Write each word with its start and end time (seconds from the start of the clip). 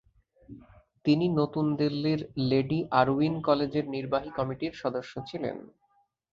তিনি 1.05 1.25
নতুন 1.39 1.65
দিল্লির 1.75 2.19
লেডি 2.49 2.79
আরউইন 2.91 3.35
কলেজের 3.41 3.85
নির্বাহী 3.87 4.29
কমিটির 4.37 4.73
সদস্য 4.73 5.13
ছিলেন। 5.29 5.57